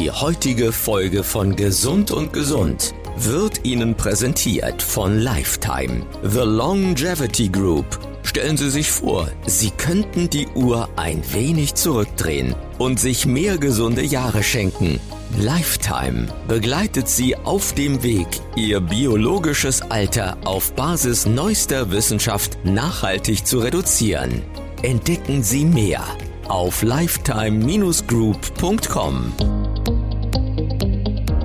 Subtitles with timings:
[0.00, 7.84] Die heutige Folge von Gesund und Gesund wird Ihnen präsentiert von Lifetime, The Longevity Group.
[8.22, 14.02] Stellen Sie sich vor, Sie könnten die Uhr ein wenig zurückdrehen und sich mehr gesunde
[14.02, 14.98] Jahre schenken.
[15.38, 23.58] Lifetime begleitet Sie auf dem Weg, Ihr biologisches Alter auf Basis neuester Wissenschaft nachhaltig zu
[23.58, 24.40] reduzieren.
[24.80, 26.02] Entdecken Sie mehr
[26.48, 29.59] auf lifetime-group.com.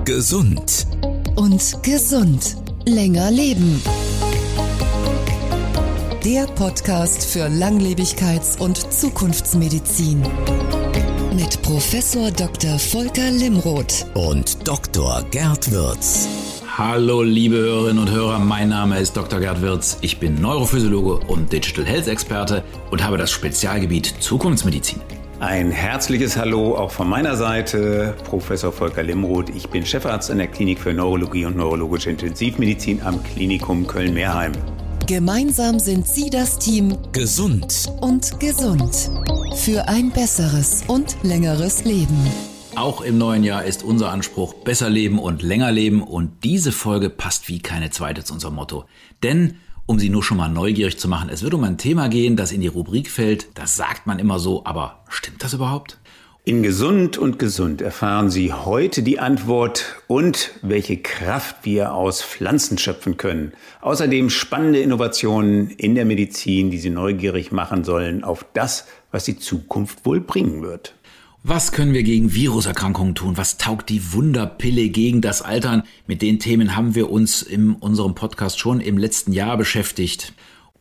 [0.06, 0.86] Gesund
[1.34, 2.56] und gesund.
[2.86, 3.82] Länger leben.
[6.24, 10.22] Der Podcast für Langlebigkeits- und Zukunftsmedizin.
[11.34, 12.78] Mit Professor Dr.
[12.78, 15.24] Volker Limroth und Dr.
[15.32, 16.28] Gerd Würz.
[16.78, 19.40] Hallo liebe Hörerinnen und Hörer, mein Name ist Dr.
[19.40, 19.98] Gerd Wirz.
[20.02, 22.62] Ich bin Neurophysiologe und Digital Health Experte
[22.92, 25.00] und habe das Spezialgebiet Zukunftsmedizin.
[25.38, 29.50] Ein herzliches Hallo auch von meiner Seite, Professor Volker Limroth.
[29.50, 34.52] Ich bin Chefarzt an der Klinik für Neurologie und Neurologische Intensivmedizin am Klinikum Köln-Mehrheim.
[35.06, 39.10] Gemeinsam sind Sie das Team Gesund und gesund
[39.56, 42.16] für ein besseres und längeres Leben.
[42.74, 47.10] Auch im neuen Jahr ist unser Anspruch besser leben und länger leben und diese Folge
[47.10, 48.86] passt wie keine zweite zu unserem Motto.
[49.22, 52.36] Denn um Sie nur schon mal neugierig zu machen, es wird um ein Thema gehen,
[52.36, 53.48] das in die Rubrik fällt.
[53.54, 55.98] Das sagt man immer so, aber stimmt das überhaupt?
[56.44, 62.78] In Gesund und Gesund erfahren Sie heute die Antwort und welche Kraft wir aus Pflanzen
[62.78, 63.52] schöpfen können.
[63.80, 69.38] Außerdem spannende Innovationen in der Medizin, die Sie neugierig machen sollen auf das, was die
[69.38, 70.94] Zukunft wohl bringen wird.
[71.48, 73.36] Was können wir gegen Viruserkrankungen tun?
[73.36, 75.84] Was taugt die Wunderpille gegen das Altern?
[76.08, 80.32] Mit den Themen haben wir uns in unserem Podcast schon im letzten Jahr beschäftigt.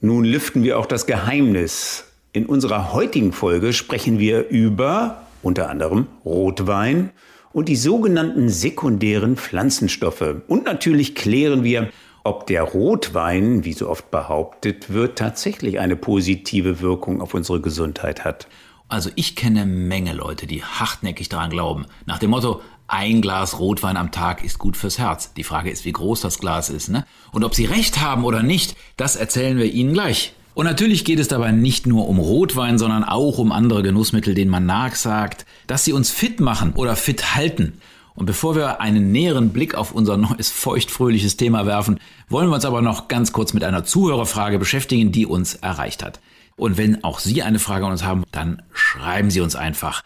[0.02, 2.06] Nun lüften wir auch das Geheimnis.
[2.34, 7.12] In unserer heutigen Folge sprechen wir über unter anderem Rotwein
[7.54, 10.38] und die sogenannten sekundären Pflanzenstoffe.
[10.48, 11.92] Und natürlich klären wir,
[12.24, 18.26] ob der Rotwein, wie so oft behauptet wird, tatsächlich eine positive Wirkung auf unsere Gesundheit
[18.26, 18.48] hat.
[18.88, 21.86] Also ich kenne Menge Leute, die hartnäckig daran glauben.
[22.06, 25.34] Nach dem Motto, ein Glas Rotwein am Tag ist gut fürs Herz.
[25.34, 27.06] Die Frage ist, wie groß das Glas ist, ne?
[27.32, 30.34] Und ob sie recht haben oder nicht, das erzählen wir Ihnen gleich.
[30.54, 34.52] Und natürlich geht es dabei nicht nur um Rotwein, sondern auch um andere Genussmittel, denen
[34.52, 37.80] man nachsagt, dass sie uns fit machen oder fit halten.
[38.14, 42.64] Und bevor wir einen näheren Blick auf unser neues feuchtfröhliches Thema werfen, wollen wir uns
[42.64, 46.22] aber noch ganz kurz mit einer Zuhörerfrage beschäftigen, die uns erreicht hat.
[46.58, 50.04] Und wenn auch Sie eine Frage an uns haben, dann schreiben Sie uns einfach.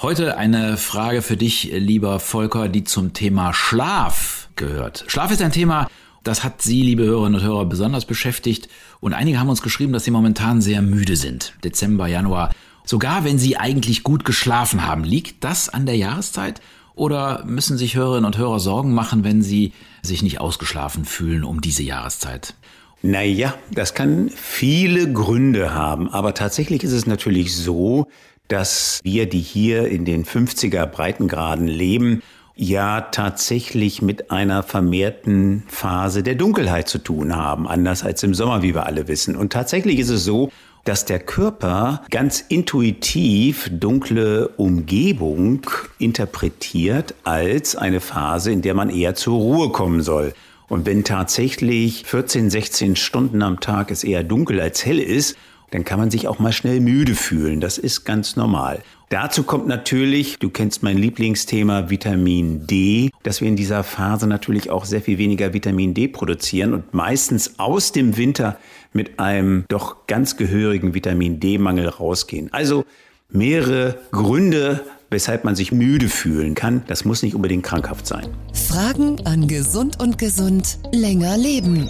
[0.00, 5.04] Heute eine Frage für dich, lieber Volker, die zum Thema Schlaf gehört.
[5.06, 5.88] Schlaf ist ein Thema,
[6.24, 8.68] das hat Sie, liebe Hörerinnen und Hörer, besonders beschäftigt.
[9.00, 11.54] Und einige haben uns geschrieben, dass sie momentan sehr müde sind.
[11.62, 12.50] Dezember, Januar.
[12.84, 15.04] Sogar wenn sie eigentlich gut geschlafen haben.
[15.04, 16.60] Liegt das an der Jahreszeit?
[16.94, 21.60] Oder müssen sich Hörerinnen und Hörer Sorgen machen, wenn sie sich nicht ausgeschlafen fühlen um
[21.60, 22.54] diese Jahreszeit?
[23.02, 28.06] Naja, das kann viele Gründe haben, aber tatsächlich ist es natürlich so,
[28.46, 32.22] dass wir, die hier in den 50er Breitengraden leben,
[32.54, 38.62] ja tatsächlich mit einer vermehrten Phase der Dunkelheit zu tun haben, anders als im Sommer,
[38.62, 39.34] wie wir alle wissen.
[39.34, 40.52] Und tatsächlich ist es so,
[40.84, 45.62] dass der Körper ganz intuitiv dunkle Umgebung
[45.98, 50.34] interpretiert als eine Phase, in der man eher zur Ruhe kommen soll.
[50.72, 55.36] Und wenn tatsächlich 14, 16 Stunden am Tag es eher dunkel als hell ist,
[55.70, 57.60] dann kann man sich auch mal schnell müde fühlen.
[57.60, 58.82] Das ist ganz normal.
[59.10, 64.70] Dazu kommt natürlich, du kennst mein Lieblingsthema Vitamin D, dass wir in dieser Phase natürlich
[64.70, 68.56] auch sehr viel weniger Vitamin D produzieren und meistens aus dem Winter
[68.94, 72.50] mit einem doch ganz gehörigen Vitamin D-Mangel rausgehen.
[72.50, 72.86] Also
[73.28, 74.80] mehrere Gründe,
[75.12, 76.82] weshalb man sich müde fühlen kann.
[76.88, 78.26] Das muss nicht unbedingt krankhaft sein.
[78.52, 81.88] Fragen an Gesund und Gesund länger leben.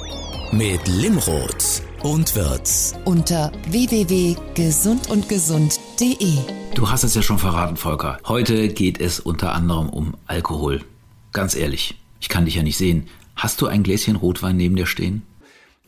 [0.51, 2.95] Mit Limroth und Wirz.
[3.05, 6.37] Unter www.gesundundgesund.de.
[6.75, 8.19] Du hast es ja schon verraten, Volker.
[8.27, 10.83] Heute geht es unter anderem um Alkohol.
[11.33, 13.07] Ganz ehrlich, ich kann dich ja nicht sehen.
[13.37, 15.23] Hast du ein Gläschen Rotwein neben dir stehen?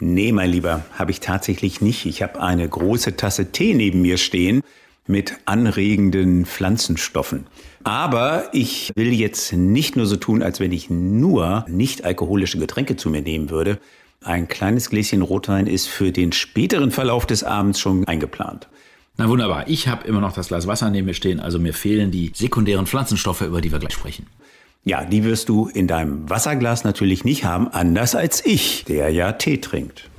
[0.00, 2.06] Nee, mein Lieber, habe ich tatsächlich nicht.
[2.06, 4.62] Ich habe eine große Tasse Tee neben mir stehen
[5.06, 7.46] mit anregenden Pflanzenstoffen.
[7.84, 12.96] Aber ich will jetzt nicht nur so tun, als wenn ich nur nicht alkoholische Getränke
[12.96, 13.78] zu mir nehmen würde.
[14.22, 18.68] Ein kleines Gläschen Rotwein ist für den späteren Verlauf des Abends schon eingeplant.
[19.16, 22.10] Na wunderbar, ich habe immer noch das Glas Wasser neben mir stehen, also mir fehlen
[22.10, 24.26] die sekundären Pflanzenstoffe, über die wir gleich sprechen.
[24.82, 29.32] Ja, die wirst du in deinem Wasserglas natürlich nicht haben, anders als ich, der ja
[29.32, 30.10] Tee trinkt.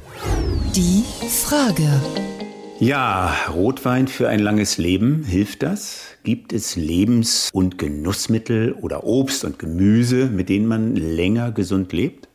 [0.76, 2.02] Die Frage.
[2.80, 6.08] Ja, Rotwein für ein langes Leben, hilft das?
[6.26, 12.28] Gibt es Lebens- und Genussmittel oder Obst und Gemüse, mit denen man länger gesund lebt?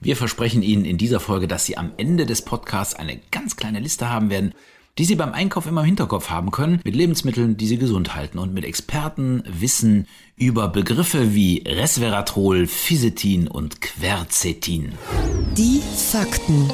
[0.00, 3.78] Wir versprechen Ihnen in dieser Folge, dass Sie am Ende des Podcasts eine ganz kleine
[3.78, 4.52] Liste haben werden,
[4.98, 8.38] die Sie beim Einkauf immer im Hinterkopf haben können, mit Lebensmitteln, die Sie gesund halten
[8.38, 14.94] und mit Experten Wissen über Begriffe wie Resveratrol, Fisetin und Quercetin.
[15.56, 16.68] Die Fakten.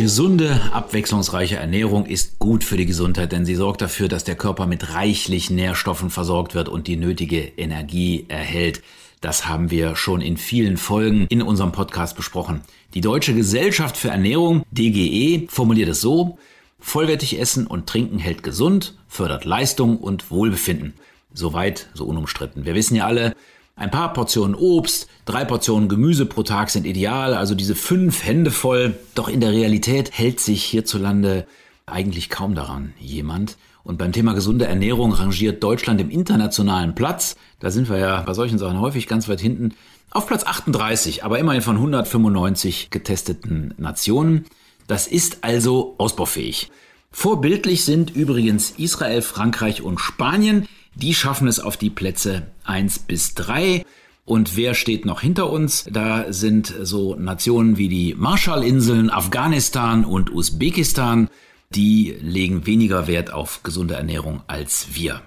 [0.00, 4.66] Gesunde, abwechslungsreiche Ernährung ist gut für die Gesundheit, denn sie sorgt dafür, dass der Körper
[4.66, 8.82] mit reichlich Nährstoffen versorgt wird und die nötige Energie erhält.
[9.20, 12.62] Das haben wir schon in vielen Folgen in unserem Podcast besprochen.
[12.94, 16.38] Die Deutsche Gesellschaft für Ernährung, DGE, formuliert es so,
[16.78, 20.94] vollwertig essen und trinken hält gesund, fördert Leistung und Wohlbefinden.
[21.34, 22.64] Soweit, so unumstritten.
[22.64, 23.34] Wir wissen ja alle,
[23.80, 28.50] ein paar Portionen Obst, drei Portionen Gemüse pro Tag sind ideal, also diese fünf Hände
[28.50, 28.98] voll.
[29.14, 31.46] Doch in der Realität hält sich hierzulande
[31.86, 33.56] eigentlich kaum daran jemand.
[33.82, 37.36] Und beim Thema gesunde Ernährung rangiert Deutschland im internationalen Platz.
[37.58, 39.74] Da sind wir ja bei solchen Sachen häufig ganz weit hinten.
[40.10, 44.44] Auf Platz 38, aber immerhin von 195 getesteten Nationen.
[44.88, 46.70] Das ist also ausbaufähig.
[47.12, 50.68] Vorbildlich sind übrigens Israel, Frankreich und Spanien.
[50.94, 53.84] Die schaffen es auf die Plätze 1 bis 3.
[54.24, 55.86] Und wer steht noch hinter uns?
[55.90, 61.28] Da sind so Nationen wie die Marshallinseln, Afghanistan und Usbekistan.
[61.74, 65.22] Die legen weniger Wert auf gesunde Ernährung als wir.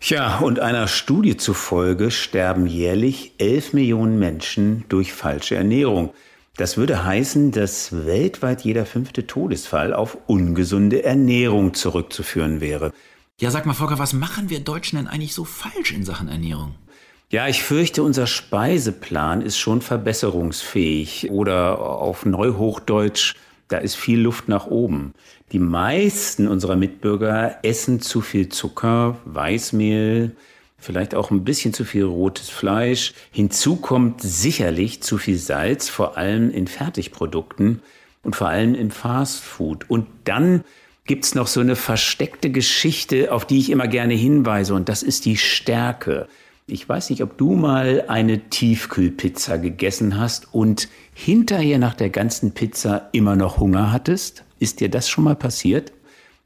[0.00, 6.12] Tja, und einer Studie zufolge sterben jährlich 11 Millionen Menschen durch falsche Ernährung.
[6.56, 12.92] Das würde heißen, dass weltweit jeder fünfte Todesfall auf ungesunde Ernährung zurückzuführen wäre.
[13.38, 16.74] Ja, sag mal, Volker, was machen wir Deutschen denn eigentlich so falsch in Sachen Ernährung?
[17.30, 23.34] Ja, ich fürchte, unser Speiseplan ist schon verbesserungsfähig oder auf Neuhochdeutsch,
[23.68, 25.12] da ist viel Luft nach oben.
[25.52, 30.34] Die meisten unserer Mitbürger essen zu viel Zucker, Weißmehl,
[30.78, 33.12] vielleicht auch ein bisschen zu viel rotes Fleisch.
[33.32, 37.82] Hinzu kommt sicherlich zu viel Salz, vor allem in Fertigprodukten
[38.22, 39.90] und vor allem im Fastfood.
[39.90, 40.64] Und dann
[41.06, 45.24] gibt's noch so eine versteckte Geschichte, auf die ich immer gerne hinweise, und das ist
[45.24, 46.28] die Stärke.
[46.66, 52.54] Ich weiß nicht, ob du mal eine Tiefkühlpizza gegessen hast und hinterher nach der ganzen
[52.54, 54.44] Pizza immer noch Hunger hattest.
[54.58, 55.92] Ist dir das schon mal passiert?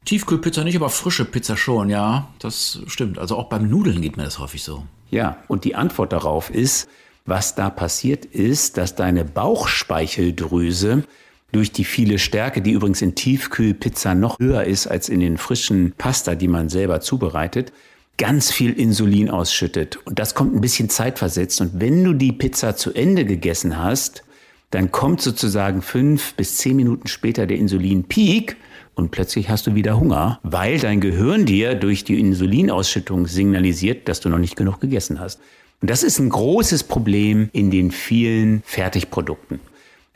[0.05, 2.29] Tiefkühlpizza nicht, aber frische Pizza schon, ja.
[2.39, 3.17] Das stimmt.
[3.17, 4.83] Also auch beim Nudeln geht mir das häufig so.
[5.09, 6.87] Ja, und die Antwort darauf ist,
[7.25, 11.03] was da passiert ist, dass deine Bauchspeicheldrüse
[11.51, 15.93] durch die viele Stärke, die übrigens in Tiefkühlpizza noch höher ist als in den frischen
[15.97, 17.73] Pasta, die man selber zubereitet,
[18.17, 19.97] ganz viel Insulin ausschüttet.
[20.05, 21.59] Und das kommt ein bisschen zeitversetzt.
[21.61, 24.23] Und wenn du die Pizza zu Ende gegessen hast,
[24.69, 28.55] dann kommt sozusagen fünf bis zehn Minuten später der Insulinpeak
[28.95, 34.19] und plötzlich hast du wieder Hunger, weil dein Gehirn dir durch die Insulinausschüttung signalisiert, dass
[34.19, 35.39] du noch nicht genug gegessen hast.
[35.81, 39.59] Und das ist ein großes Problem in den vielen Fertigprodukten.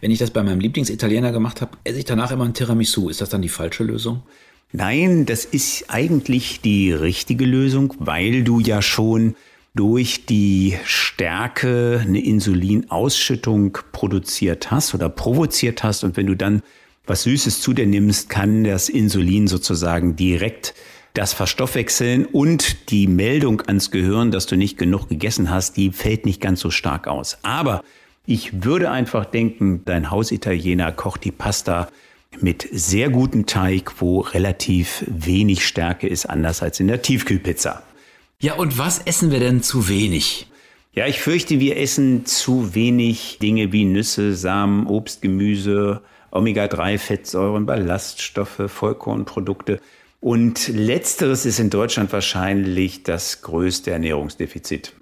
[0.06, 3.10] Wenn ich das bei meinem Lieblingsitaliener gemacht habe, esse ich danach immer ein Tiramisu.
[3.10, 4.22] Ist das dann die falsche Lösung?
[4.72, 9.34] Nein, das ist eigentlich die richtige Lösung, weil du ja schon
[9.74, 16.04] durch die Stärke eine Insulinausschüttung produziert hast oder provoziert hast.
[16.04, 16.62] Und wenn du dann
[17.08, 20.76] was Süßes zu dir nimmst, kann das Insulin sozusagen direkt
[21.16, 26.28] das verstoffwechseln und die Meldung ans Gehirn, dass du nicht genug gegessen hast, die fällt
[26.28, 27.40] nicht ganz so stark aus.
[27.42, 27.82] Aber
[28.26, 31.90] ich würde einfach denken, dein Hausitaliener kocht die Pasta
[32.42, 37.84] mit sehr gutem Teig, wo relativ wenig Stärke ist, anders als in der Tiefkühlpizza.
[38.40, 40.48] Ja, und was essen wir denn zu wenig?
[40.94, 46.02] Ja, ich fürchte, wir essen zu wenig Dinge wie Nüsse, Samen, Obst, Gemüse,
[46.32, 49.80] Omega-3-Fettsäuren, Ballaststoffe, Vollkornprodukte.
[50.20, 54.94] Und letzteres ist in Deutschland wahrscheinlich das größte Ernährungsdefizit.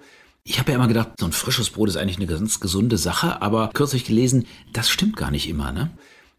[0.46, 3.42] Ich habe ja immer gedacht, so ein frisches Brot ist eigentlich eine ganz gesunde Sache,
[3.42, 5.92] aber kürzlich gelesen, das stimmt gar nicht immer, ne?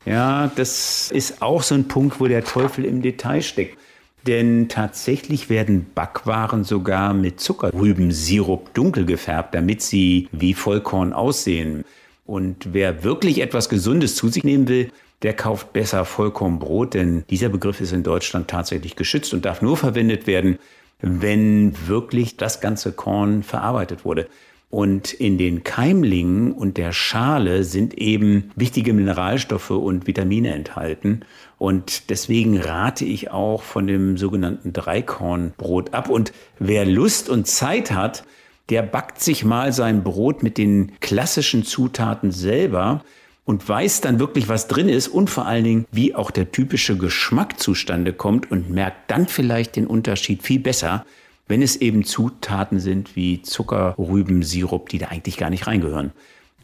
[0.05, 3.79] Ja, das ist auch so ein Punkt, wo der Teufel im Detail steckt.
[4.27, 11.85] Denn tatsächlich werden Backwaren sogar mit Zuckerrübensirup dunkel gefärbt, damit sie wie Vollkorn aussehen.
[12.27, 14.91] Und wer wirklich etwas Gesundes zu sich nehmen will,
[15.23, 19.79] der kauft besser Vollkornbrot, denn dieser Begriff ist in Deutschland tatsächlich geschützt und darf nur
[19.79, 20.59] verwendet werden,
[21.05, 24.27] wenn wirklich das ganze Korn verarbeitet wurde.
[24.71, 31.21] Und in den Keimlingen und der Schale sind eben wichtige Mineralstoffe und Vitamine enthalten.
[31.59, 36.09] Und deswegen rate ich auch von dem sogenannten Dreikornbrot ab.
[36.09, 38.25] Und wer Lust und Zeit hat,
[38.71, 43.05] der backt sich mal sein Brot mit den klassischen Zutaten selber.
[43.45, 46.97] Und weiß dann wirklich, was drin ist und vor allen Dingen, wie auch der typische
[46.97, 51.05] Geschmack zustande kommt und merkt dann vielleicht den Unterschied viel besser,
[51.47, 56.13] wenn es eben Zutaten sind wie Zucker, Rübensirup, die da eigentlich gar nicht reingehören.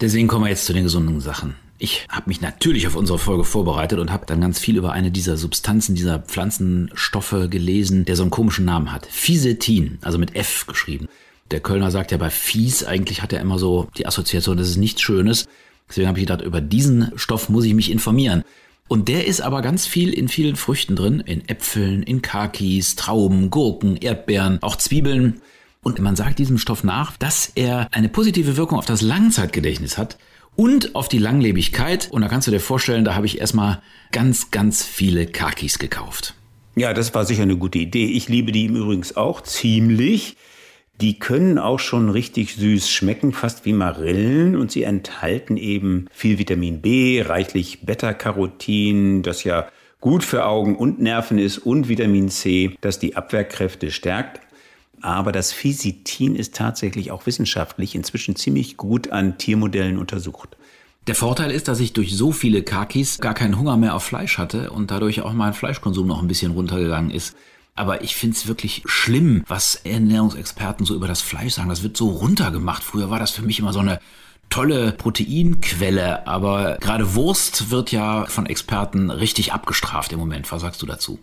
[0.01, 1.55] Deswegen kommen wir jetzt zu den gesunden Sachen.
[1.79, 5.11] Ich habe mich natürlich auf unsere Folge vorbereitet und habe dann ganz viel über eine
[5.11, 9.07] dieser Substanzen, dieser Pflanzenstoffe gelesen, der so einen komischen Namen hat.
[9.07, 11.09] Fisetin, also mit F geschrieben.
[11.51, 14.77] Der Kölner sagt ja bei Fies, eigentlich hat er immer so die Assoziation, das ist
[14.77, 15.49] nichts Schönes.
[15.91, 18.45] Deswegen habe ich gedacht, über diesen Stoff muss ich mich informieren.
[18.89, 23.51] Und der ist aber ganz viel in vielen Früchten drin, in Äpfeln, in Kakis, Trauben,
[23.51, 25.41] Gurken, Erdbeeren, auch Zwiebeln.
[25.83, 30.19] Und man sagt diesem Stoff nach, dass er eine positive Wirkung auf das Langzeitgedächtnis hat
[30.57, 32.09] und auf die Langlebigkeit.
[32.11, 33.81] Und da kannst du dir vorstellen, da habe ich erstmal
[34.13, 36.35] ganz, ganz viele Kakis gekauft.
[36.77, 38.07] Ja, das war sicher eine gute Idee.
[38.07, 40.37] Ich liebe die im Übrigen auch ziemlich.
[41.01, 46.39] Die können auch schon richtig süß schmecken, fast wie Marillen und sie enthalten eben viel
[46.39, 49.69] Vitamin B, reichlich Beta-Carotin, das ja
[50.01, 54.41] gut für Augen und Nerven ist und Vitamin C, das die Abwehrkräfte stärkt.
[55.01, 60.59] Aber das Physitin ist tatsächlich auch wissenschaftlich inzwischen ziemlich gut an Tiermodellen untersucht.
[61.07, 64.37] Der Vorteil ist, dass ich durch so viele Kakis gar keinen Hunger mehr auf Fleisch
[64.37, 67.35] hatte und dadurch auch mein Fleischkonsum noch ein bisschen runtergegangen ist.
[67.81, 71.71] Aber ich finde es wirklich schlimm, was Ernährungsexperten so über das Fleisch sagen.
[71.71, 72.83] Das wird so runtergemacht.
[72.83, 74.01] Früher war das für mich immer so eine
[74.51, 80.53] tolle Proteinquelle, aber gerade Wurst wird ja von Experten richtig abgestraft im Moment.
[80.53, 81.19] Was sagst du dazu?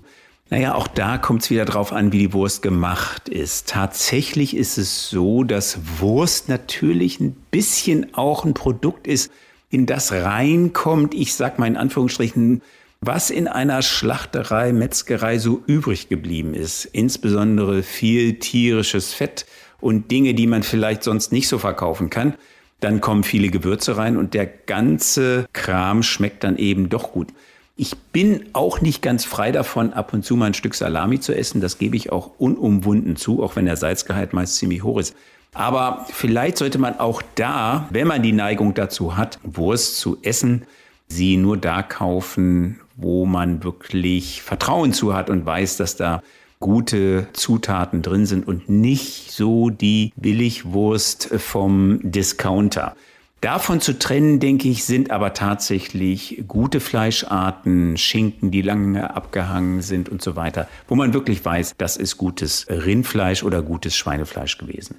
[0.50, 3.70] Naja, auch da kommt es wieder drauf an, wie die Wurst gemacht ist.
[3.70, 9.30] Tatsächlich ist es so, dass Wurst natürlich ein bisschen auch ein Produkt ist,
[9.70, 12.64] in das reinkommt, ich sag mal in Anführungsstrichen,
[13.02, 16.86] was in einer Schlachterei, Metzgerei so übrig geblieben ist.
[16.86, 19.46] Insbesondere viel tierisches Fett
[19.80, 22.34] und Dinge, die man vielleicht sonst nicht so verkaufen kann.
[22.80, 27.30] Dann kommen viele Gewürze rein und der ganze Kram schmeckt dann eben doch gut.
[27.76, 31.36] Ich bin auch nicht ganz frei davon, ab und zu mal ein Stück Salami zu
[31.36, 31.62] essen.
[31.62, 35.16] Das gebe ich auch unumwunden zu, auch wenn der Salzgehalt meist ziemlich hoch ist.
[35.54, 40.64] Aber vielleicht sollte man auch da, wenn man die Neigung dazu hat, Wurst zu essen,
[41.08, 46.22] sie nur da kaufen, wo man wirklich Vertrauen zu hat und weiß, dass da
[46.60, 52.96] gute Zutaten drin sind und nicht so die Billigwurst vom Discounter.
[53.40, 60.10] Davon zu trennen, denke ich, sind aber tatsächlich gute Fleischarten, Schinken, die lange abgehangen sind
[60.10, 64.96] und so weiter, wo man wirklich weiß, das ist gutes Rindfleisch oder gutes Schweinefleisch gewesen.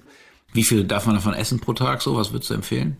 [0.52, 2.00] Wie viel darf man davon essen pro Tag?
[2.00, 2.96] So, was würdest du empfehlen?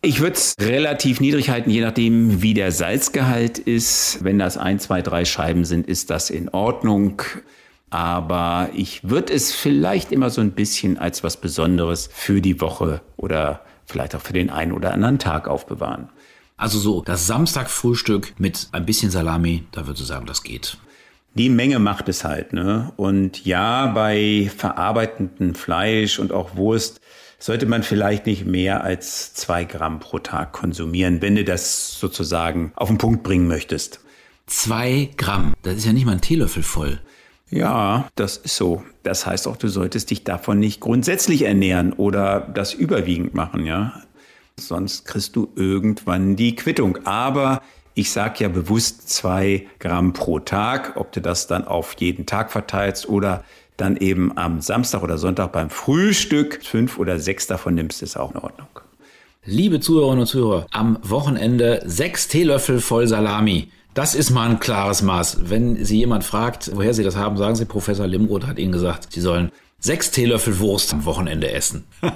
[0.00, 4.22] Ich würde es relativ niedrig halten, je nachdem, wie der Salzgehalt ist.
[4.22, 7.20] Wenn das ein, zwei, drei Scheiben sind, ist das in Ordnung.
[7.90, 13.00] Aber ich würde es vielleicht immer so ein bisschen als was Besonderes für die Woche
[13.16, 16.10] oder vielleicht auch für den einen oder anderen Tag aufbewahren.
[16.56, 20.76] Also so, das Samstagfrühstück mit ein bisschen Salami, da würdest du sagen, das geht.
[21.34, 22.92] Die Menge macht es halt, ne?
[22.96, 27.00] Und ja, bei verarbeitendem Fleisch und auch Wurst
[27.38, 32.72] sollte man vielleicht nicht mehr als zwei Gramm pro Tag konsumieren, wenn du das sozusagen
[32.74, 34.00] auf den Punkt bringen möchtest.
[34.46, 37.00] Zwei Gramm, das ist ja nicht mal ein Teelöffel voll.
[37.50, 38.82] Ja, das ist so.
[39.02, 44.02] Das heißt auch, du solltest dich davon nicht grundsätzlich ernähren oder das überwiegend machen, ja.
[44.58, 46.98] Sonst kriegst du irgendwann die Quittung.
[47.06, 47.62] Aber
[47.94, 52.50] ich sage ja bewusst zwei Gramm pro Tag, ob du das dann auf jeden Tag
[52.50, 53.44] verteilst oder
[53.78, 58.34] dann eben am Samstag oder Sonntag beim Frühstück fünf oder sechs davon nimmst, ist auch
[58.34, 58.68] in Ordnung.
[59.44, 63.70] Liebe Zuhörerinnen und Zuhörer, am Wochenende sechs Teelöffel voll Salami.
[63.94, 65.48] Das ist mal ein klares Maß.
[65.48, 69.12] Wenn Sie jemand fragt, woher Sie das haben, sagen Sie, Professor Limroth hat Ihnen gesagt,
[69.12, 71.84] Sie sollen sechs Teelöffel Wurst am Wochenende essen.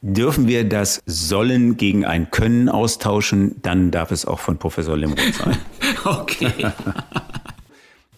[0.00, 5.34] Dürfen wir das Sollen gegen ein Können austauschen, dann darf es auch von Professor Limroth
[5.34, 5.56] sein.
[6.04, 6.52] okay.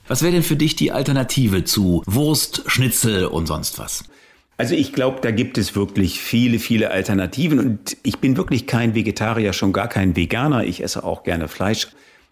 [0.08, 4.04] was wäre denn für dich die Alternative zu Wurst, Schnitzel und sonst was?
[4.58, 8.94] Also ich glaube, da gibt es wirklich viele, viele Alternativen und ich bin wirklich kein
[8.94, 10.64] Vegetarier, schon gar kein Veganer.
[10.64, 11.88] Ich esse auch gerne Fleisch.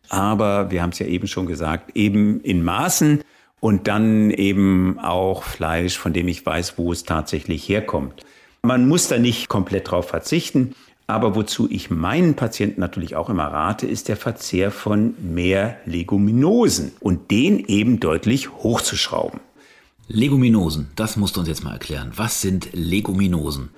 [0.09, 3.23] Aber wir haben es ja eben schon gesagt, eben in Maßen
[3.61, 8.25] und dann eben auch Fleisch, von dem ich weiß, wo es tatsächlich herkommt.
[8.63, 10.75] Man muss da nicht komplett drauf verzichten.
[11.07, 16.93] Aber wozu ich meinen Patienten natürlich auch immer rate, ist der Verzehr von mehr Leguminosen
[17.01, 19.41] und den eben deutlich hochzuschrauben.
[20.09, 22.13] Leguminosen, das musst du uns jetzt mal erklären.
[22.17, 23.71] Was sind Leguminosen?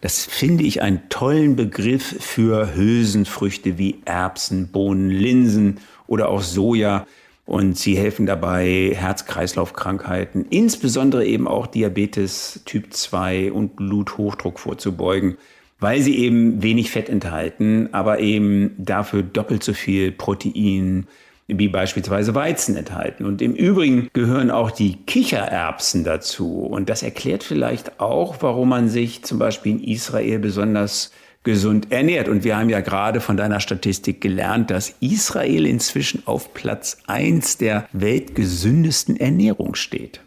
[0.00, 7.06] Das finde ich einen tollen Begriff für Hülsenfrüchte wie Erbsen, Bohnen, Linsen oder auch Soja.
[7.46, 15.36] Und sie helfen dabei, Herz-Kreislauf-Krankheiten, insbesondere eben auch Diabetes Typ 2 und Bluthochdruck vorzubeugen.
[15.82, 21.06] Weil sie eben wenig Fett enthalten, aber eben dafür doppelt so viel Protein
[21.48, 23.26] wie beispielsweise Weizen enthalten.
[23.26, 26.60] Und im Übrigen gehören auch die Kichererbsen dazu.
[26.60, 31.10] Und das erklärt vielleicht auch, warum man sich zum Beispiel in Israel besonders
[31.42, 32.28] gesund ernährt.
[32.28, 37.58] Und wir haben ja gerade von deiner Statistik gelernt, dass Israel inzwischen auf Platz eins
[37.58, 40.20] der weltgesündesten Ernährung steht.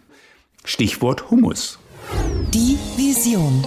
[0.66, 1.80] Stichwort Hummus.
[2.54, 3.66] Die Vision.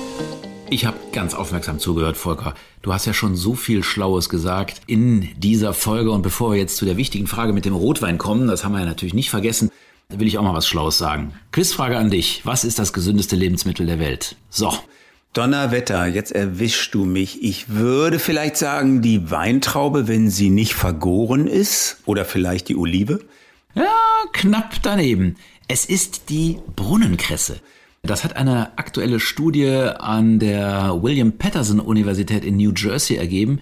[0.70, 2.54] Ich habe ganz aufmerksam zugehört, Volker.
[2.82, 6.10] Du hast ja schon so viel Schlaues gesagt in dieser Folge.
[6.10, 8.80] Und bevor wir jetzt zu der wichtigen Frage mit dem Rotwein kommen, das haben wir
[8.80, 9.70] ja natürlich nicht vergessen,
[10.10, 11.32] will ich auch mal was Schlaues sagen.
[11.52, 12.42] Quizfrage an dich.
[12.44, 14.36] Was ist das gesündeste Lebensmittel der Welt?
[14.50, 14.72] So.
[15.32, 17.42] Donnerwetter, jetzt erwischst du mich.
[17.42, 21.98] Ich würde vielleicht sagen, die Weintraube, wenn sie nicht vergoren ist.
[22.04, 23.20] Oder vielleicht die Olive.
[23.74, 23.94] Ja,
[24.32, 25.36] knapp daneben.
[25.66, 27.60] Es ist die Brunnenkresse.
[28.08, 33.60] Das hat eine aktuelle Studie an der William Patterson Universität in New Jersey ergeben.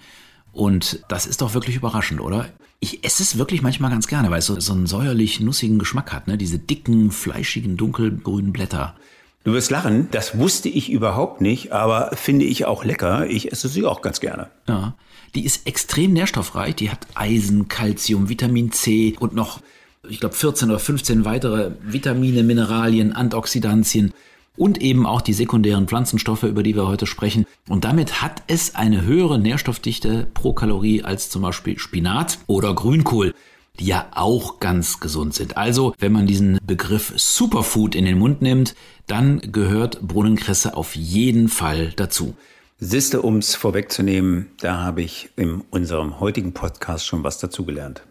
[0.53, 2.45] Und das ist doch wirklich überraschend, oder?
[2.79, 6.13] Ich esse es wirklich manchmal ganz gerne, weil es so, so einen säuerlich nussigen Geschmack
[6.13, 6.37] hat, ne?
[6.37, 8.95] Diese dicken, fleischigen, dunkelgrünen Blätter.
[9.43, 13.27] Du wirst lachen, das wusste ich überhaupt nicht, aber finde ich auch lecker.
[13.27, 14.49] Ich esse sie auch ganz gerne.
[14.69, 14.95] Ja,
[15.35, 16.75] die ist extrem nährstoffreich.
[16.75, 19.59] Die hat Eisen, Calcium, Vitamin C und noch,
[20.07, 24.13] ich glaube, 14 oder 15 weitere Vitamine, Mineralien, Antioxidantien
[24.57, 27.45] und eben auch die sekundären Pflanzenstoffe, über die wir heute sprechen.
[27.69, 33.33] Und damit hat es eine höhere Nährstoffdichte pro Kalorie als zum Beispiel Spinat oder Grünkohl
[33.79, 35.57] die ja auch ganz gesund sind.
[35.57, 41.47] Also, wenn man diesen Begriff Superfood in den Mund nimmt, dann gehört Brunnenkresse auf jeden
[41.47, 42.35] Fall dazu.
[42.79, 48.03] Siste, ums vorwegzunehmen, da habe ich in unserem heutigen Podcast schon was dazugelernt.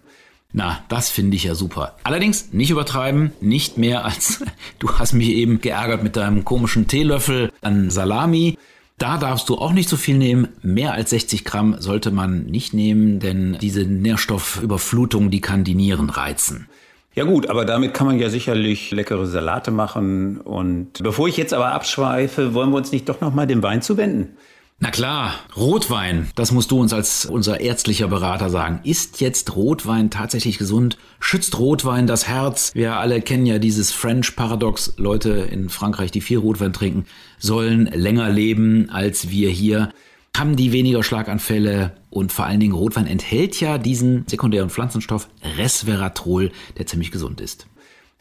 [0.53, 1.97] Na, das finde ich ja super.
[2.05, 4.43] Allerdings nicht übertreiben, nicht mehr als
[4.79, 8.57] du hast mich eben geärgert mit deinem komischen Teelöffel an Salami.
[8.99, 10.49] Da darfst du auch nicht so viel nehmen.
[10.63, 16.09] Mehr als 60 Gramm sollte man nicht nehmen, denn diese Nährstoffüberflutung, die kann die Nieren
[16.09, 16.69] reizen.
[17.15, 20.39] Ja gut, aber damit kann man ja sicherlich leckere Salate machen.
[20.39, 24.37] Und bevor ich jetzt aber abschweife, wollen wir uns nicht doch nochmal dem Wein zuwenden.
[24.79, 28.81] Na klar, Rotwein, das musst du uns als unser ärztlicher Berater sagen.
[28.85, 30.99] Ist jetzt Rotwein tatsächlich gesund?
[31.19, 32.73] Schützt Rotwein das Herz?
[32.75, 34.93] Wir alle kennen ja dieses French Paradox.
[34.99, 37.07] Leute in Frankreich, die viel Rotwein trinken,
[37.39, 39.95] sollen länger leben als wir hier.
[40.37, 46.53] Haben die weniger Schlaganfälle und vor allen Dingen Rotwein enthält ja diesen sekundären Pflanzenstoff Resveratrol,
[46.77, 47.67] der ziemlich gesund ist.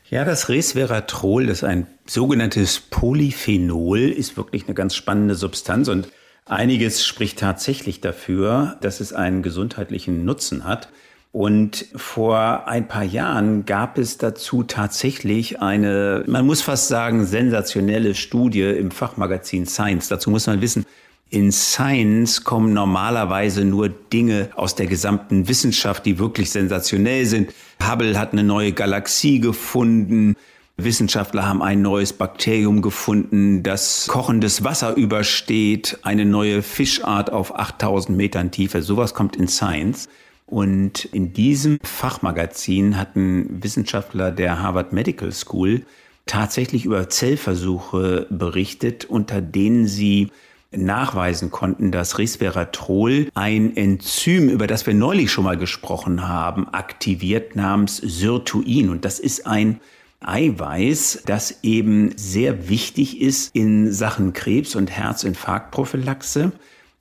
[0.09, 6.07] Ja, das Resveratrol, das ist ein sogenanntes Polyphenol, ist wirklich eine ganz spannende Substanz und
[6.47, 10.89] Einiges spricht tatsächlich dafür, dass es einen gesundheitlichen Nutzen hat.
[11.31, 18.13] Und vor ein paar Jahren gab es dazu tatsächlich eine, man muss fast sagen, sensationelle
[18.13, 20.07] Studie im Fachmagazin Science.
[20.07, 20.85] Dazu muss man wissen,
[21.31, 27.51] in Science kommen normalerweise nur Dinge aus der gesamten Wissenschaft, die wirklich sensationell sind.
[27.85, 30.35] Hubble hat eine neue Galaxie gefunden.
[30.77, 38.17] Wissenschaftler haben ein neues Bakterium gefunden, das kochendes Wasser übersteht, eine neue Fischart auf 8000
[38.17, 38.81] Metern Tiefe.
[38.81, 40.09] Sowas kommt in Science.
[40.45, 45.83] Und in diesem Fachmagazin hatten Wissenschaftler der Harvard Medical School
[46.25, 50.29] tatsächlich über Zellversuche berichtet, unter denen sie
[50.71, 57.55] nachweisen konnten, dass Resveratrol ein Enzym, über das wir neulich schon mal gesprochen haben, aktiviert
[57.55, 58.89] namens Sirtuin.
[58.89, 59.79] Und das ist ein
[60.27, 66.51] Eiweiß, das eben sehr wichtig ist in Sachen Krebs und Herzinfarktprophylaxe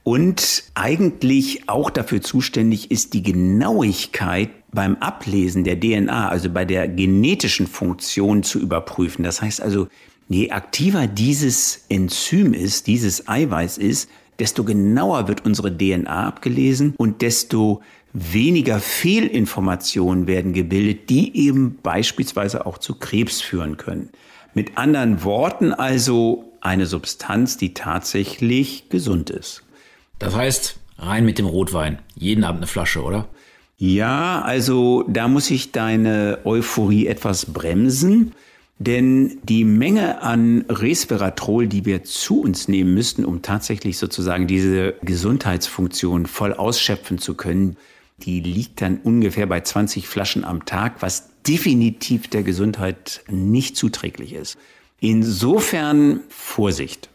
[0.02, 6.88] und eigentlich auch dafür zuständig ist, die Genauigkeit beim Ablesen der DNA, also bei der
[6.88, 9.24] genetischen Funktion zu überprüfen.
[9.24, 9.88] Das heißt also,
[10.28, 17.22] je aktiver dieses Enzym ist, dieses Eiweiß ist, desto genauer wird unsere DNA abgelesen und
[17.22, 24.10] desto weniger Fehlinformationen werden gebildet, die eben beispielsweise auch zu Krebs führen können.
[24.54, 29.62] Mit anderen Worten also eine Substanz, die tatsächlich gesund ist.
[30.18, 31.98] Das heißt, rein mit dem Rotwein.
[32.14, 33.28] Jeden Abend eine Flasche, oder?
[33.76, 38.32] Ja, also da muss ich deine Euphorie etwas bremsen.
[38.78, 44.94] Denn die Menge an Resveratrol, die wir zu uns nehmen müssten, um tatsächlich sozusagen diese
[45.02, 47.76] Gesundheitsfunktion voll ausschöpfen zu können,
[48.18, 54.32] die liegt dann ungefähr bei 20 Flaschen am Tag, was definitiv der Gesundheit nicht zuträglich
[54.32, 54.56] ist.
[55.00, 57.10] Insofern Vorsicht.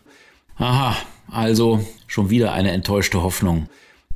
[0.57, 0.95] Aha,
[1.29, 3.67] also schon wieder eine enttäuschte Hoffnung.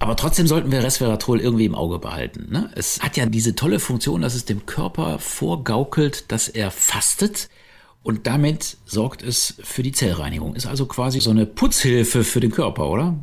[0.03, 2.47] Aber trotzdem sollten wir Resveratrol irgendwie im Auge behalten.
[2.51, 2.69] Ne?
[2.75, 7.47] Es hat ja diese tolle Funktion, dass es dem Körper vorgaukelt, dass er fastet.
[8.01, 10.55] Und damit sorgt es für die Zellreinigung.
[10.55, 13.15] Ist also quasi so eine Putzhilfe für den Körper, oder?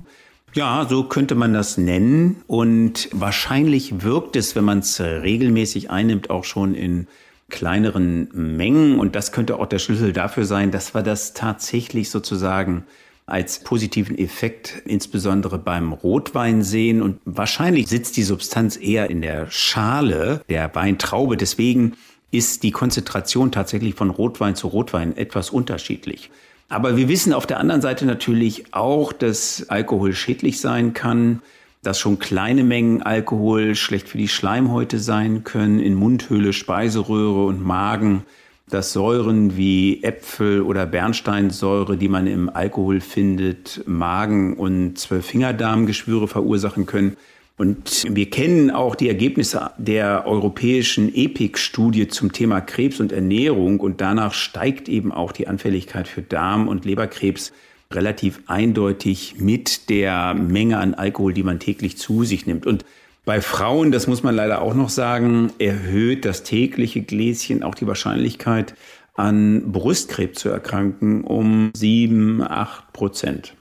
[0.55, 2.43] Ja, so könnte man das nennen.
[2.47, 7.09] Und wahrscheinlich wirkt es, wenn man es regelmäßig einnimmt, auch schon in
[7.51, 8.99] kleineren Mengen.
[8.99, 12.87] Und das könnte auch der Schlüssel dafür sein, dass wir das tatsächlich sozusagen
[13.31, 17.03] als positiven Effekt insbesondere beim Rotwein sehen.
[17.03, 21.37] Und wahrscheinlich sitzt die Substanz eher in der Schale der Weintraube.
[21.37, 21.95] Deswegen
[22.31, 26.31] ist die Konzentration tatsächlich von Rotwein zu Rotwein etwas unterschiedlich.
[26.69, 31.43] Aber wir wissen auf der anderen Seite natürlich auch, dass Alkohol schädlich sein kann,
[31.83, 37.65] dass schon kleine Mengen Alkohol schlecht für die Schleimhäute sein können, in Mundhöhle, Speiseröhre und
[37.65, 38.25] Magen,
[38.71, 46.87] dass Säuren wie Äpfel oder Bernsteinsäure, die man im Alkohol findet, Magen- und Zwölffingerdarmgeschwüre verursachen
[46.87, 47.17] können.
[47.57, 53.81] Und wir kennen auch die Ergebnisse der europäischen EPIC-Studie zum Thema Krebs und Ernährung.
[53.81, 57.53] Und danach steigt eben auch die Anfälligkeit für Darm- und Leberkrebs
[57.93, 62.67] relativ eindeutig mit der Menge an Alkohol, die man täglich zu sich nimmt.
[62.67, 62.87] Und
[63.25, 67.87] bei Frauen, das muss man leider auch noch sagen, erhöht das tägliche Gläschen auch die
[67.87, 68.75] Wahrscheinlichkeit,
[69.15, 73.55] an Brustkrebs zu erkranken um sieben, acht Prozent.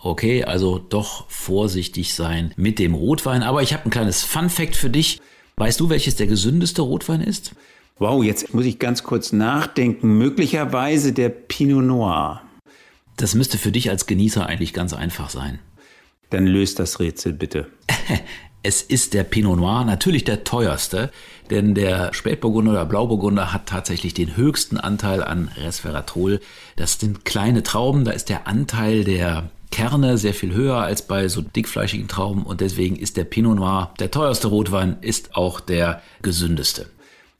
[0.00, 3.42] Okay, also doch vorsichtig sein mit dem Rotwein.
[3.42, 5.20] Aber ich habe ein kleines Fun Fact für dich.
[5.56, 7.54] Weißt du, welches der gesündeste Rotwein ist?
[7.98, 10.18] Wow, jetzt muss ich ganz kurz nachdenken.
[10.18, 12.42] Möglicherweise der Pinot Noir.
[13.16, 15.60] Das müsste für dich als Genießer eigentlich ganz einfach sein.
[16.30, 17.68] Dann löst das Rätsel bitte.
[18.64, 21.10] Es ist der Pinot Noir, natürlich der teuerste,
[21.50, 26.40] denn der Spätburgunder oder Blauburgunder hat tatsächlich den höchsten Anteil an Resveratrol.
[26.76, 31.26] Das sind kleine Trauben, da ist der Anteil der Kerne sehr viel höher als bei
[31.28, 36.00] so dickfleischigen Trauben und deswegen ist der Pinot Noir der teuerste Rotwein, ist auch der
[36.20, 36.86] gesündeste.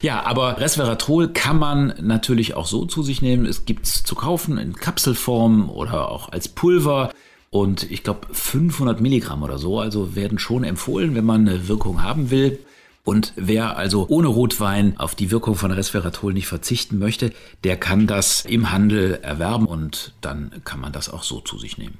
[0.01, 3.45] Ja, aber Resveratrol kann man natürlich auch so zu sich nehmen.
[3.45, 7.13] Es gibt's zu kaufen in Kapselform oder auch als Pulver.
[7.53, 12.01] Und ich glaube 500 Milligramm oder so, also werden schon empfohlen, wenn man eine Wirkung
[12.01, 12.57] haben will.
[13.03, 17.31] Und wer also ohne Rotwein auf die Wirkung von Resveratrol nicht verzichten möchte,
[17.63, 21.77] der kann das im Handel erwerben und dann kann man das auch so zu sich
[21.77, 21.99] nehmen.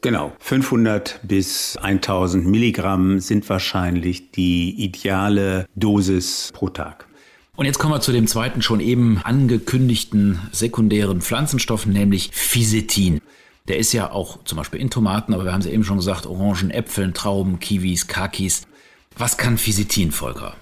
[0.00, 7.08] Genau, 500 bis 1000 Milligramm sind wahrscheinlich die ideale Dosis pro Tag.
[7.56, 13.20] Und jetzt kommen wir zu dem zweiten schon eben angekündigten sekundären Pflanzenstoff, nämlich Fisetin.
[13.66, 16.26] Der ist ja auch zum Beispiel in Tomaten, aber wir haben es eben schon gesagt,
[16.26, 18.66] Orangen, Äpfeln, Trauben, Kiwis, Kakis.
[19.16, 20.54] Was kann Fisetin, Volker?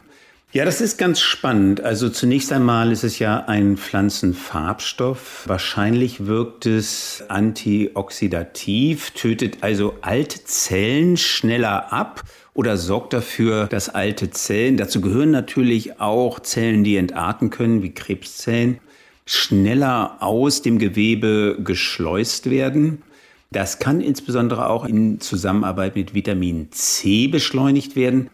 [0.52, 1.80] Ja, das ist ganz spannend.
[1.80, 5.44] Also zunächst einmal ist es ja ein Pflanzenfarbstoff.
[5.48, 12.22] Wahrscheinlich wirkt es antioxidativ, tötet also alte Zellen schneller ab
[12.54, 17.94] oder sorgt dafür, dass alte Zellen, dazu gehören natürlich auch Zellen, die entarten können, wie
[17.94, 18.78] Krebszellen,
[19.26, 23.02] schneller aus dem Gewebe geschleust werden.
[23.50, 28.30] Das kann insbesondere auch in Zusammenarbeit mit Vitamin C beschleunigt werden.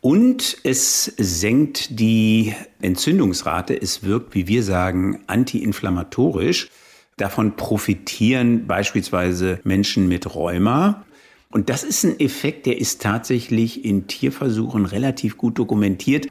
[0.00, 3.80] Und es senkt die Entzündungsrate.
[3.80, 6.70] Es wirkt, wie wir sagen, antiinflammatorisch.
[7.16, 11.04] Davon profitieren beispielsweise Menschen mit Rheuma.
[11.50, 16.28] Und das ist ein Effekt, der ist tatsächlich in Tierversuchen relativ gut dokumentiert.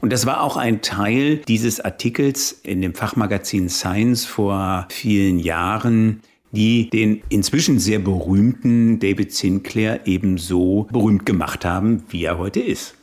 [0.00, 6.20] Und das war auch ein Teil dieses Artikels in dem Fachmagazin Science vor vielen Jahren,
[6.52, 12.94] die den inzwischen sehr berühmten David Sinclair ebenso berühmt gemacht haben, wie er heute ist.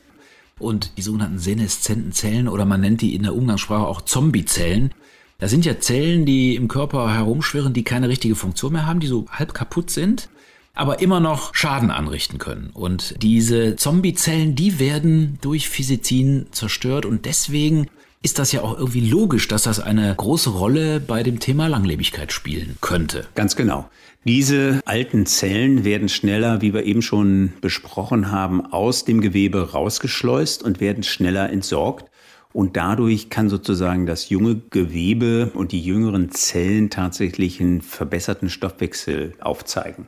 [0.60, 4.94] Und die sogenannten seneszenten Zellen oder man nennt die in der Umgangssprache auch Zombiezellen.
[5.40, 9.08] Das sind ja Zellen, die im Körper herumschwirren, die keine richtige Funktion mehr haben, die
[9.08, 10.30] so halb kaputt sind
[10.74, 12.70] aber immer noch Schaden anrichten können.
[12.74, 17.88] Und diese Zombiezellen, die werden durch Physizin zerstört und deswegen
[18.24, 22.32] ist das ja auch irgendwie logisch, dass das eine große Rolle bei dem Thema Langlebigkeit
[22.32, 23.26] spielen könnte.
[23.34, 23.90] Ganz genau.
[24.24, 30.62] Diese alten Zellen werden schneller, wie wir eben schon besprochen haben, aus dem Gewebe rausgeschleust
[30.62, 32.06] und werden schneller entsorgt.
[32.54, 39.34] Und dadurch kann sozusagen das junge Gewebe und die jüngeren Zellen tatsächlich einen verbesserten Stoffwechsel
[39.40, 40.06] aufzeigen.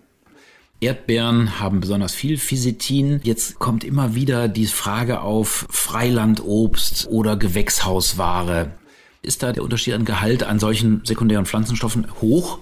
[0.83, 3.21] Erdbeeren haben besonders viel Physetin.
[3.23, 8.71] Jetzt kommt immer wieder die Frage auf Freilandobst oder Gewächshausware.
[9.21, 12.59] Ist da der Unterschied an Gehalt an solchen sekundären Pflanzenstoffen hoch?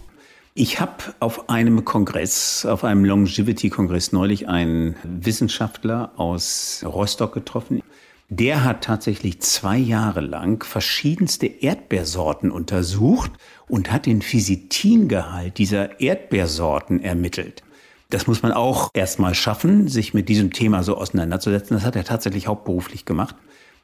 [0.54, 7.82] Ich habe auf einem Kongress, auf einem Longevity-Kongress neulich einen Wissenschaftler aus Rostock getroffen.
[8.30, 13.32] Der hat tatsächlich zwei Jahre lang verschiedenste Erdbeersorten untersucht
[13.68, 17.64] und hat den Physitingehalt dieser Erdbeersorten ermittelt.
[18.12, 21.78] Das muss man auch erstmal schaffen, sich mit diesem Thema so auseinanderzusetzen.
[21.78, 23.36] Das hat er tatsächlich hauptberuflich gemacht.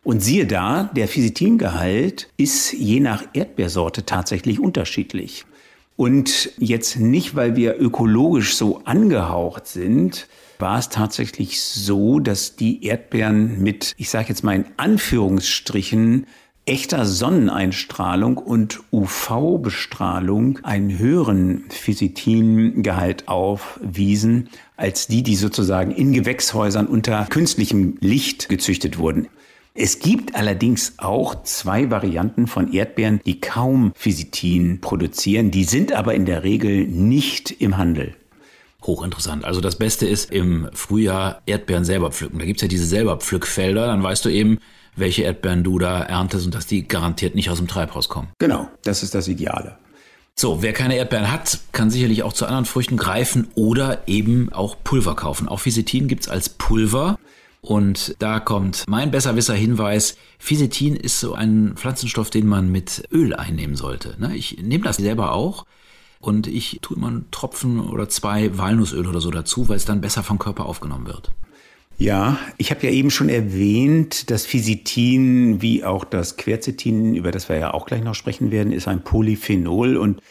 [0.03, 5.45] Und siehe da, der Physitingehalt ist je nach Erdbeersorte tatsächlich unterschiedlich.
[5.95, 10.27] Und jetzt nicht, weil wir ökologisch so angehaucht sind,
[10.59, 16.27] war es tatsächlich so, dass die Erdbeeren mit, ich sage jetzt mal in Anführungsstrichen,
[16.67, 27.25] echter Sonneneinstrahlung und UV-Bestrahlung einen höheren Physitingehalt aufwiesen als die, die sozusagen in Gewächshäusern unter
[27.25, 29.27] künstlichem Licht gezüchtet wurden.
[29.79, 35.51] Es gibt allerdings auch zwei Varianten von Erdbeeren, die kaum Physitin produzieren.
[35.51, 38.15] Die sind aber in der Regel nicht im Handel.
[38.83, 39.45] Hochinteressant.
[39.45, 42.39] Also das Beste ist im Frühjahr Erdbeeren selber pflücken.
[42.39, 43.85] Da gibt's ja diese selber Pflückfelder.
[43.85, 44.57] Dann weißt du eben,
[44.97, 48.29] welche Erdbeeren du da erntest und dass die garantiert nicht aus dem Treibhaus kommen.
[48.39, 49.77] Genau, das ist das Ideale.
[50.35, 54.75] So, wer keine Erdbeeren hat, kann sicherlich auch zu anderen Früchten greifen oder eben auch
[54.83, 55.47] Pulver kaufen.
[55.47, 57.17] Auch Fisetin gibt's als Pulver.
[57.61, 60.15] Und da kommt mein besserwisser Hinweis.
[60.37, 64.15] Fisetin ist so ein Pflanzenstoff, den man mit Öl einnehmen sollte.
[64.19, 64.37] Ne?
[64.37, 65.65] Ich nehme das selber auch.
[66.19, 70.01] Und ich tue immer einen Tropfen oder zwei Walnussöl oder so dazu, weil es dann
[70.01, 71.31] besser vom Körper aufgenommen wird.
[71.99, 77.49] Ja, ich habe ja eben schon erwähnt, das Physitin wie auch das Quercetin, über das
[77.49, 80.21] wir ja auch gleich noch sprechen werden, ist ein Polyphenol und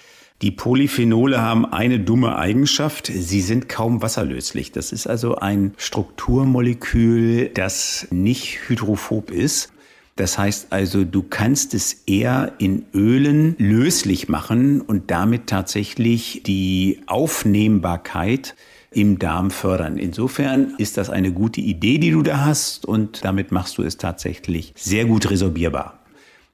[0.43, 4.71] die Polyphenole haben eine dumme Eigenschaft, sie sind kaum wasserlöslich.
[4.71, 9.73] Das ist also ein Strukturmolekül, das nicht hydrophob ist.
[10.15, 17.01] Das heißt also, du kannst es eher in Ölen löslich machen und damit tatsächlich die
[17.07, 18.55] Aufnehmbarkeit
[18.97, 19.99] im Darm fördern.
[19.99, 23.99] Insofern ist das eine gute Idee, die du da hast und damit machst du es
[23.99, 26.01] tatsächlich sehr gut resorbierbar.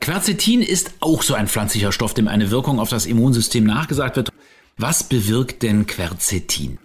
[0.01, 4.31] Quercetin ist auch so ein pflanzlicher Stoff, dem eine Wirkung auf das Immunsystem nachgesagt wird.
[4.77, 6.79] Was bewirkt denn Quercetin?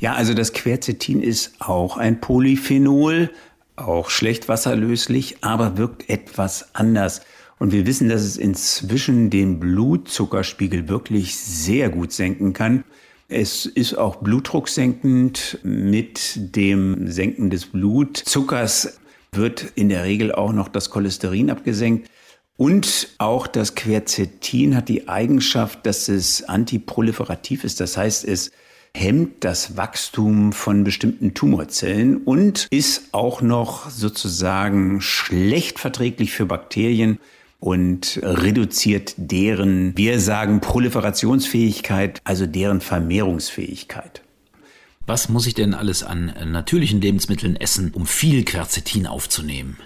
[0.00, 3.30] Ja, also das Quercetin ist auch ein Polyphenol,
[3.76, 7.20] auch schlecht wasserlöslich, aber wirkt etwas anders.
[7.60, 12.82] Und wir wissen, dass es inzwischen den Blutzuckerspiegel wirklich sehr gut senken kann.
[13.36, 15.58] Es ist auch blutdrucksenkend.
[15.64, 19.00] Mit dem Senken des Blutzuckers
[19.32, 22.08] wird in der Regel auch noch das Cholesterin abgesenkt.
[22.56, 27.80] Und auch das Quercetin hat die Eigenschaft, dass es antiproliferativ ist.
[27.80, 28.52] Das heißt, es
[28.96, 37.18] hemmt das Wachstum von bestimmten Tumorzellen und ist auch noch sozusagen schlecht verträglich für Bakterien
[37.64, 44.20] und reduziert deren, wir sagen, Proliferationsfähigkeit, also deren Vermehrungsfähigkeit.
[45.06, 49.78] Was muss ich denn alles an natürlichen Lebensmitteln essen, um viel Quercetin aufzunehmen?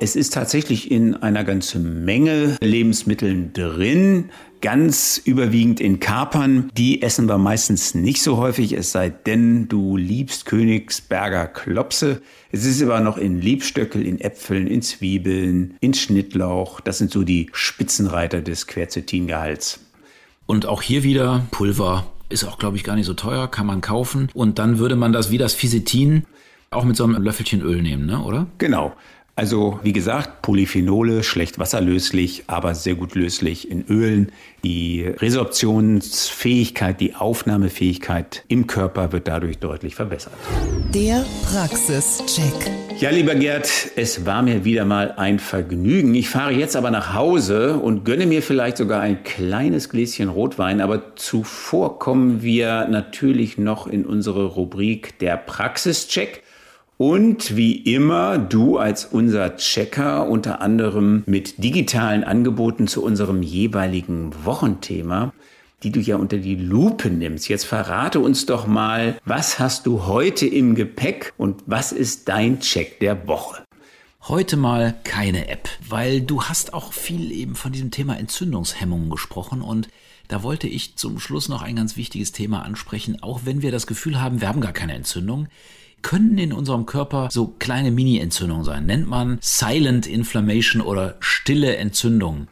[0.00, 4.30] Es ist tatsächlich in einer ganzen Menge Lebensmitteln drin,
[4.60, 6.70] ganz überwiegend in Kapern.
[6.76, 12.22] Die essen wir meistens nicht so häufig, es sei denn, du liebst Königsberger Klopse.
[12.52, 16.78] Es ist aber noch in Liebstöckel, in Äpfeln, in Zwiebeln, in Schnittlauch.
[16.80, 19.80] Das sind so die Spitzenreiter des Quercetingehalts.
[20.46, 23.80] Und auch hier wieder Pulver ist auch, glaube ich, gar nicht so teuer, kann man
[23.80, 24.28] kaufen.
[24.32, 26.22] Und dann würde man das wie das Fisetin
[26.70, 28.22] auch mit so einem Löffelchen Öl nehmen, ne?
[28.22, 28.46] oder?
[28.58, 28.94] Genau.
[29.38, 34.32] Also wie gesagt, Polyphenole, schlecht wasserlöslich, aber sehr gut löslich in Ölen.
[34.64, 40.32] Die Resorptionsfähigkeit, die Aufnahmefähigkeit im Körper wird dadurch deutlich verbessert.
[40.92, 42.72] Der Praxischeck.
[42.98, 46.16] Ja, lieber Gerd, es war mir wieder mal ein Vergnügen.
[46.16, 50.80] Ich fahre jetzt aber nach Hause und gönne mir vielleicht sogar ein kleines Gläschen Rotwein.
[50.80, 56.42] Aber zuvor kommen wir natürlich noch in unsere Rubrik der Praxischeck.
[56.98, 64.32] Und wie immer, du als unser Checker unter anderem mit digitalen Angeboten zu unserem jeweiligen
[64.44, 65.32] Wochenthema,
[65.84, 67.48] die du ja unter die Lupe nimmst.
[67.48, 72.58] Jetzt verrate uns doch mal, was hast du heute im Gepäck und was ist dein
[72.58, 73.62] Check der Woche?
[74.22, 79.62] Heute mal keine App, weil du hast auch viel eben von diesem Thema Entzündungshemmungen gesprochen
[79.62, 79.88] und
[80.26, 83.86] da wollte ich zum Schluss noch ein ganz wichtiges Thema ansprechen, auch wenn wir das
[83.86, 85.46] Gefühl haben, wir haben gar keine Entzündung
[86.02, 88.86] können in unserem Körper so kleine Mini-Entzündungen sein.
[88.86, 92.48] Nennt man Silent Inflammation oder stille Entzündung.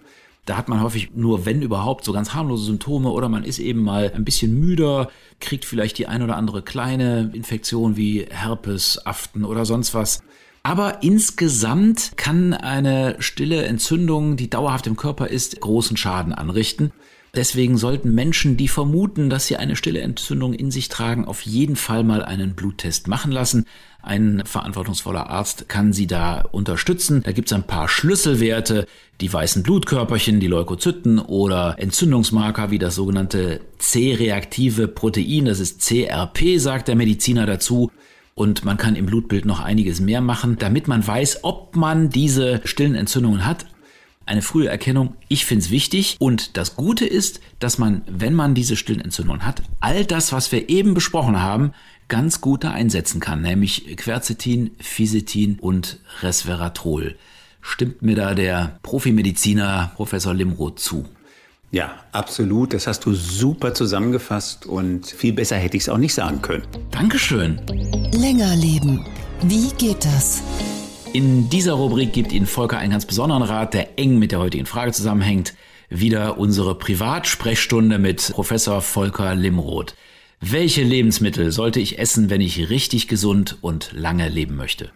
[0.46, 3.82] Da hat man häufig nur, wenn überhaupt, so ganz harmlose Symptome oder man ist eben
[3.82, 9.44] mal ein bisschen müder, kriegt vielleicht die ein oder andere kleine Infektion wie Herpes, Aften
[9.44, 10.22] oder sonst was.
[10.62, 16.92] Aber insgesamt kann eine stille Entzündung, die dauerhaft im Körper ist, großen Schaden anrichten.
[17.36, 21.76] Deswegen sollten Menschen, die vermuten, dass sie eine stille Entzündung in sich tragen, auf jeden
[21.76, 23.66] Fall mal einen Bluttest machen lassen.
[24.02, 27.22] Ein verantwortungsvoller Arzt kann sie da unterstützen.
[27.24, 28.86] Da gibt es ein paar Schlüsselwerte,
[29.20, 36.58] die weißen Blutkörperchen, die Leukozyten oder Entzündungsmarker wie das sogenannte C-reaktive Protein, das ist CRP,
[36.58, 37.90] sagt der Mediziner dazu.
[38.34, 42.60] Und man kann im Blutbild noch einiges mehr machen, damit man weiß, ob man diese
[42.64, 43.66] stillen Entzündungen hat
[44.26, 45.14] eine frühe Erkennung.
[45.28, 46.16] Ich finde es wichtig.
[46.18, 50.68] Und das Gute ist, dass man, wenn man diese Stillentzündung hat, all das, was wir
[50.68, 51.72] eben besprochen haben,
[52.08, 57.16] ganz gut da einsetzen kann, nämlich Quercetin, Fisetin und Resveratrol.
[57.60, 61.04] Stimmt mir da der Profimediziner Professor Limroth zu?
[61.72, 62.74] Ja, absolut.
[62.74, 66.64] Das hast du super zusammengefasst und viel besser hätte ich es auch nicht sagen können.
[66.92, 67.60] Dankeschön.
[68.12, 69.04] Länger leben.
[69.42, 70.42] Wie geht das?
[71.16, 74.66] In dieser Rubrik gibt Ihnen Volker einen ganz besonderen Rat, der eng mit der heutigen
[74.66, 75.54] Frage zusammenhängt.
[75.88, 79.94] Wieder unsere Privatsprechstunde mit Professor Volker Limroth.
[80.42, 84.90] Welche Lebensmittel sollte ich essen, wenn ich richtig gesund und lange leben möchte?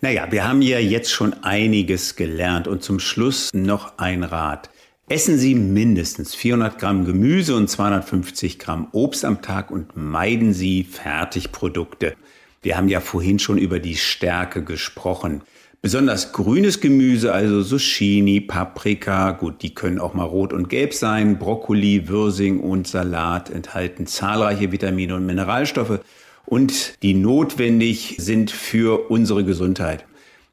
[0.00, 4.70] Naja, wir haben ja jetzt schon einiges gelernt und zum Schluss noch ein Rat.
[5.08, 10.84] Essen Sie mindestens 400 Gramm Gemüse und 250 Gramm Obst am Tag und meiden Sie
[10.84, 12.14] Fertigprodukte.
[12.62, 15.42] Wir haben ja vorhin schon über die Stärke gesprochen.
[15.84, 21.38] Besonders grünes Gemüse, also Zucchini, Paprika, gut, die können auch mal rot und gelb sein.
[21.38, 26.00] Brokkoli, Würsing und Salat enthalten zahlreiche Vitamine und Mineralstoffe
[26.46, 30.06] und die notwendig sind für unsere Gesundheit.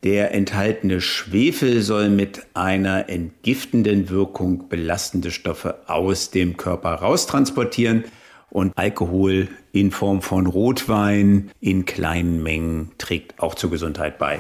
[0.04, 8.04] Der enthaltene Schwefel soll mit einer entgiftenden Wirkung belastende Stoffe aus dem Körper raustransportieren
[8.50, 14.40] und Alkohol in Form von Rotwein in kleinen Mengen trägt auch zur Gesundheit bei.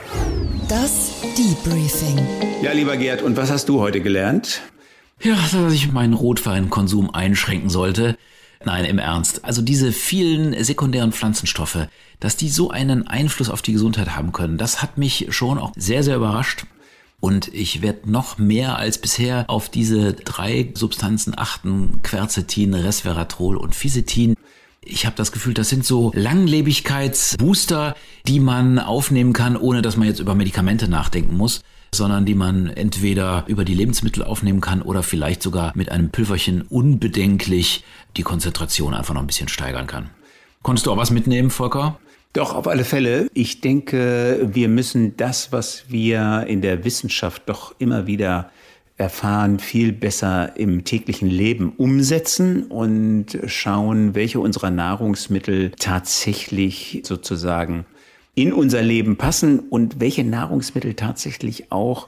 [0.67, 2.19] Das Debriefing.
[2.61, 4.61] Ja, lieber Gerd, und was hast du heute gelernt?
[5.21, 8.17] Ja, dass ich meinen Rotweinkonsum einschränken sollte.
[8.63, 9.45] Nein, im Ernst.
[9.45, 11.87] Also diese vielen sekundären Pflanzenstoffe,
[12.19, 15.71] dass die so einen Einfluss auf die Gesundheit haben können, das hat mich schon auch
[15.75, 16.65] sehr, sehr überrascht.
[17.19, 23.75] Und ich werde noch mehr als bisher auf diese drei Substanzen achten, Quercetin, Resveratrol und
[23.75, 24.35] Fisetin.
[24.83, 30.07] Ich habe das Gefühl, das sind so Langlebigkeitsbooster, die man aufnehmen kann, ohne dass man
[30.07, 31.61] jetzt über Medikamente nachdenken muss,
[31.93, 36.63] sondern die man entweder über die Lebensmittel aufnehmen kann oder vielleicht sogar mit einem Pülverchen
[36.63, 37.83] unbedenklich
[38.17, 40.09] die Konzentration einfach noch ein bisschen steigern kann.
[40.63, 41.99] Konntest du auch was mitnehmen, Volker?
[42.33, 43.29] Doch, auf alle Fälle.
[43.35, 48.49] Ich denke, wir müssen das, was wir in der Wissenschaft doch immer wieder
[49.01, 57.85] erfahren, viel besser im täglichen Leben umsetzen und schauen, welche unserer Nahrungsmittel tatsächlich sozusagen
[58.35, 62.07] in unser Leben passen und welche Nahrungsmittel tatsächlich auch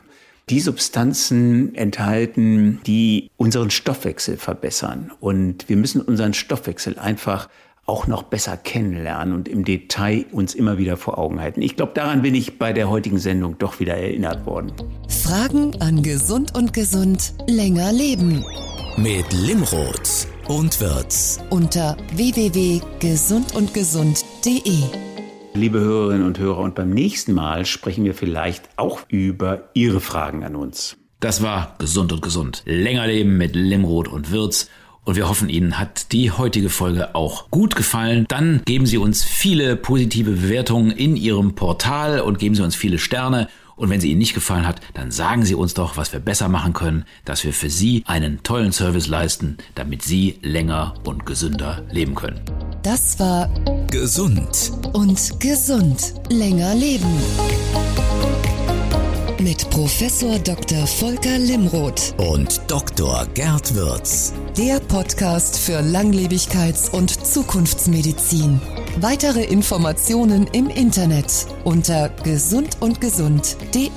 [0.50, 5.12] die Substanzen enthalten, die unseren Stoffwechsel verbessern.
[5.20, 7.50] Und wir müssen unseren Stoffwechsel einfach
[7.86, 11.62] auch noch besser kennenlernen und im Detail uns immer wieder vor Augen halten.
[11.62, 14.72] Ich glaube, daran bin ich bei der heutigen Sendung doch wieder erinnert worden.
[15.10, 18.43] Fragen an Gesund und Gesund länger leben.
[18.96, 21.39] Mit Limroth und Wirz.
[21.50, 24.84] Unter www.gesundundgesund.de.
[25.56, 30.43] Liebe Hörerinnen und Hörer, und beim nächsten Mal sprechen wir vielleicht auch über Ihre Fragen
[30.43, 30.98] an uns.
[31.19, 32.63] Das war Gesund und Gesund.
[32.65, 34.69] Länger leben mit Limroth und Wirz.
[35.06, 38.26] Und wir hoffen, Ihnen hat die heutige Folge auch gut gefallen.
[38.30, 43.00] Dann geben Sie uns viele positive Bewertungen in Ihrem Portal und geben Sie uns viele
[43.00, 43.50] Sterne.
[43.76, 46.48] Und wenn sie Ihnen nicht gefallen hat, dann sagen Sie uns doch, was wir besser
[46.48, 51.84] machen können, dass wir für Sie einen tollen Service leisten, damit Sie länger und gesünder
[51.92, 52.39] leben können.
[52.84, 53.50] Das war
[53.89, 57.20] Gesund und gesund länger leben.
[59.44, 60.88] Mit Professor Dr.
[60.88, 62.16] Volker Limroth.
[62.18, 63.28] und Dr.
[63.34, 64.32] Gerd Wirz.
[64.58, 68.62] Der Podcast für Langlebigkeits- und Zukunftsmedizin.
[69.02, 73.90] Weitere Informationen im Internet unter gesundundgesund.de.